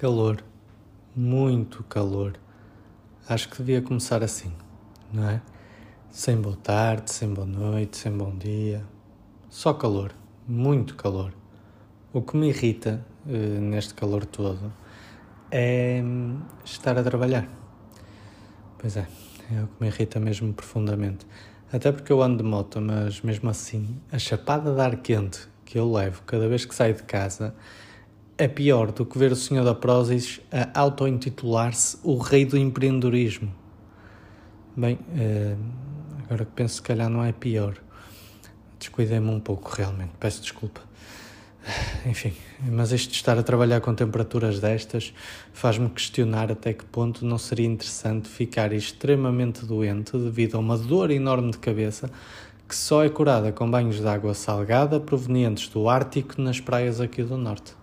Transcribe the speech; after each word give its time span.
Calor, 0.00 0.42
muito 1.14 1.84
calor. 1.84 2.32
Acho 3.28 3.50
que 3.50 3.58
devia 3.58 3.82
começar 3.82 4.22
assim, 4.22 4.50
não 5.12 5.28
é? 5.28 5.42
Sem 6.10 6.40
boa 6.40 6.56
tarde, 6.56 7.12
sem 7.12 7.28
boa 7.28 7.46
noite, 7.46 7.98
sem 7.98 8.10
bom 8.10 8.34
dia. 8.34 8.82
Só 9.50 9.74
calor, 9.74 10.14
muito 10.48 10.96
calor. 10.96 11.34
O 12.14 12.22
que 12.22 12.34
me 12.34 12.48
irrita 12.48 13.04
uh, 13.26 13.60
neste 13.60 13.92
calor 13.92 14.24
todo 14.24 14.72
é 15.50 16.00
hum, 16.02 16.40
estar 16.64 16.96
a 16.96 17.02
trabalhar. 17.02 17.46
Pois 18.78 18.96
é, 18.96 19.06
é 19.54 19.64
o 19.64 19.66
que 19.66 19.82
me 19.82 19.88
irrita 19.88 20.18
mesmo 20.18 20.50
profundamente. 20.54 21.26
Até 21.70 21.92
porque 21.92 22.10
eu 22.10 22.22
ando 22.22 22.42
de 22.42 22.48
moto, 22.48 22.80
mas 22.80 23.20
mesmo 23.20 23.50
assim, 23.50 24.00
a 24.10 24.18
chapada 24.18 24.74
de 24.74 24.80
ar 24.80 24.96
quente 24.96 25.46
que 25.62 25.78
eu 25.78 25.92
levo 25.92 26.22
cada 26.22 26.48
vez 26.48 26.64
que 26.64 26.74
saio 26.74 26.94
de 26.94 27.02
casa 27.02 27.54
é 28.40 28.48
pior 28.48 28.90
do 28.90 29.04
que 29.04 29.18
ver 29.18 29.32
o 29.32 29.36
senhor 29.36 29.62
da 29.64 29.74
Prozis 29.74 30.40
a 30.50 30.80
auto-intitular-se 30.80 31.98
o 32.02 32.16
rei 32.16 32.46
do 32.46 32.56
empreendedorismo. 32.56 33.54
Bem, 34.74 34.98
eh, 35.14 35.54
agora 36.24 36.46
que 36.46 36.52
penso, 36.52 36.76
se 36.76 36.82
calhar 36.82 37.10
não 37.10 37.22
é 37.22 37.32
pior. 37.32 37.74
Descuidei-me 38.78 39.28
um 39.28 39.40
pouco, 39.40 39.70
realmente. 39.76 40.12
Peço 40.18 40.40
desculpa. 40.40 40.80
Enfim, 42.06 42.32
mas 42.66 42.92
isto 42.92 43.10
de 43.10 43.16
estar 43.16 43.38
a 43.38 43.42
trabalhar 43.42 43.82
com 43.82 43.94
temperaturas 43.94 44.58
destas 44.58 45.12
faz-me 45.52 45.90
questionar 45.90 46.50
até 46.50 46.72
que 46.72 46.86
ponto 46.86 47.26
não 47.26 47.36
seria 47.36 47.66
interessante 47.66 48.26
ficar 48.26 48.72
extremamente 48.72 49.66
doente 49.66 50.16
devido 50.16 50.56
a 50.56 50.60
uma 50.60 50.78
dor 50.78 51.10
enorme 51.10 51.50
de 51.50 51.58
cabeça 51.58 52.10
que 52.66 52.74
só 52.74 53.04
é 53.04 53.10
curada 53.10 53.52
com 53.52 53.70
banhos 53.70 54.00
de 54.00 54.08
água 54.08 54.32
salgada 54.32 54.98
provenientes 54.98 55.68
do 55.68 55.90
Ártico 55.90 56.40
nas 56.40 56.58
praias 56.58 57.02
aqui 57.02 57.22
do 57.22 57.36
Norte. 57.36 57.79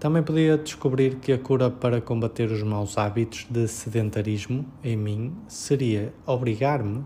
Também 0.00 0.22
podia 0.22 0.56
descobrir 0.56 1.16
que 1.16 1.30
a 1.30 1.38
cura 1.38 1.70
para 1.70 2.00
combater 2.00 2.50
os 2.50 2.62
maus 2.62 2.96
hábitos 2.96 3.46
de 3.50 3.68
sedentarismo 3.68 4.64
em 4.82 4.96
mim 4.96 5.36
seria 5.46 6.14
obrigar-me, 6.24 7.04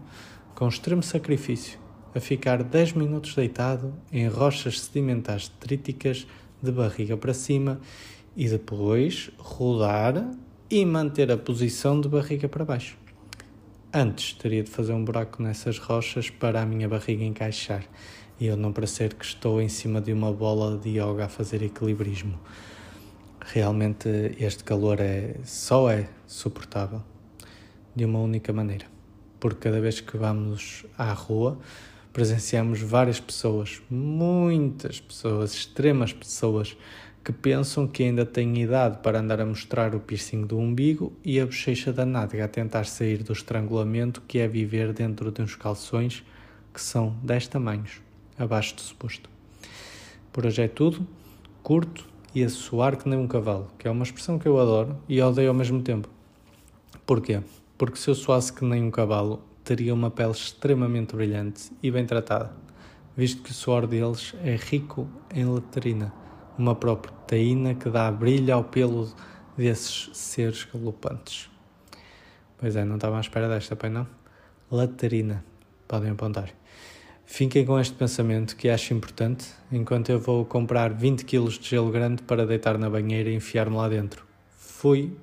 com 0.54 0.68
extremo 0.68 1.02
sacrifício, 1.02 1.76
a 2.14 2.20
ficar 2.20 2.62
10 2.62 2.92
minutos 2.92 3.34
deitado 3.34 3.92
em 4.12 4.28
rochas 4.28 4.80
sedimentares 4.80 5.48
tríticas 5.48 6.24
de 6.62 6.70
barriga 6.70 7.16
para 7.16 7.34
cima 7.34 7.80
e 8.36 8.48
depois 8.48 9.28
rodar 9.38 10.30
e 10.70 10.86
manter 10.86 11.32
a 11.32 11.36
posição 11.36 12.00
de 12.00 12.08
barriga 12.08 12.48
para 12.48 12.64
baixo. 12.64 12.96
Antes 13.92 14.34
teria 14.34 14.62
de 14.62 14.70
fazer 14.70 14.92
um 14.92 15.04
buraco 15.04 15.42
nessas 15.42 15.80
rochas 15.80 16.30
para 16.30 16.62
a 16.62 16.66
minha 16.66 16.88
barriga 16.88 17.24
encaixar 17.24 17.84
e 18.38 18.46
eu 18.46 18.56
não 18.56 18.72
parecer 18.72 19.14
que 19.14 19.24
estou 19.24 19.60
em 19.60 19.68
cima 19.68 20.00
de 20.00 20.12
uma 20.12 20.32
bola 20.32 20.78
de 20.78 20.90
yoga 20.90 21.24
a 21.24 21.28
fazer 21.28 21.60
equilibrismo. 21.60 22.38
Realmente 23.46 24.08
este 24.40 24.64
calor 24.64 25.00
é 25.00 25.36
só 25.44 25.90
é 25.90 26.08
suportável 26.26 27.02
de 27.94 28.06
uma 28.06 28.18
única 28.18 28.54
maneira, 28.54 28.86
porque 29.38 29.68
cada 29.68 29.82
vez 29.82 30.00
que 30.00 30.16
vamos 30.16 30.86
à 30.96 31.12
rua 31.12 31.58
presenciamos 32.10 32.80
várias 32.80 33.20
pessoas, 33.20 33.82
muitas 33.90 34.98
pessoas, 34.98 35.52
extremas 35.52 36.10
pessoas 36.10 36.74
que 37.22 37.32
pensam 37.32 37.86
que 37.86 38.02
ainda 38.04 38.24
têm 38.24 38.62
idade 38.62 38.98
para 39.02 39.20
andar 39.20 39.42
a 39.42 39.46
mostrar 39.46 39.94
o 39.94 40.00
piercing 40.00 40.46
do 40.46 40.56
umbigo 40.58 41.12
e 41.22 41.38
a 41.38 41.44
bochecha 41.44 41.92
da 41.92 42.06
nádega 42.06 42.46
a 42.46 42.48
tentar 42.48 42.86
sair 42.86 43.22
do 43.22 43.34
estrangulamento 43.34 44.22
que 44.22 44.38
é 44.38 44.48
viver 44.48 44.94
dentro 44.94 45.30
de 45.30 45.42
uns 45.42 45.54
calções 45.54 46.24
que 46.72 46.80
são 46.80 47.14
10 47.22 47.48
tamanhos, 47.48 48.00
abaixo 48.38 48.74
do 48.74 48.80
suposto. 48.80 49.28
Por 50.32 50.46
hoje 50.46 50.62
é 50.62 50.68
tudo, 50.68 51.06
curto, 51.62 52.13
e 52.34 52.42
a 52.42 52.48
suar 52.48 52.96
que 52.96 53.08
nem 53.08 53.18
um 53.18 53.28
cavalo, 53.28 53.68
que 53.78 53.86
é 53.86 53.90
uma 53.90 54.02
expressão 54.02 54.38
que 54.38 54.48
eu 54.48 54.58
adoro 54.58 54.98
e 55.08 55.20
odeio 55.22 55.48
ao 55.48 55.54
mesmo 55.54 55.80
tempo. 55.82 56.08
Porquê? 57.06 57.40
Porque 57.78 57.96
se 57.96 58.08
eu 58.08 58.14
suasse 58.14 58.52
que 58.52 58.64
nem 58.64 58.82
um 58.82 58.90
cavalo, 58.90 59.42
teria 59.62 59.94
uma 59.94 60.10
pele 60.10 60.32
extremamente 60.32 61.14
brilhante 61.14 61.70
e 61.82 61.90
bem 61.90 62.04
tratada, 62.04 62.52
visto 63.16 63.42
que 63.42 63.50
o 63.50 63.54
suor 63.54 63.86
deles 63.86 64.34
é 64.42 64.56
rico 64.56 65.08
em 65.32 65.44
latrina, 65.44 66.12
uma 66.58 66.74
proteína 66.74 67.74
que 67.74 67.88
dá 67.88 68.10
brilho 68.10 68.54
ao 68.54 68.64
pelo 68.64 69.08
desses 69.56 70.10
seres 70.12 70.64
galopantes. 70.64 71.48
Pois 72.58 72.76
é, 72.76 72.84
não 72.84 72.96
estava 72.96 73.18
à 73.18 73.20
espera 73.20 73.48
desta, 73.48 73.76
pai 73.76 73.90
não? 73.90 74.06
Latrina, 74.70 75.44
podem 75.86 76.10
apontar. 76.10 76.50
Fiquem 77.26 77.64
com 77.64 77.78
este 77.78 77.94
pensamento 77.94 78.54
que 78.56 78.68
acho 78.68 78.94
importante, 78.94 79.46
enquanto 79.72 80.10
eu 80.10 80.20
vou 80.20 80.44
comprar 80.44 80.92
20 80.92 81.24
kg 81.24 81.48
de 81.48 81.68
gelo 81.68 81.90
grande 81.90 82.22
para 82.22 82.46
deitar 82.46 82.78
na 82.78 82.88
banheira 82.88 83.30
e 83.30 83.34
enfiar-me 83.34 83.76
lá 83.76 83.88
dentro. 83.88 84.24
Fui! 84.56 85.16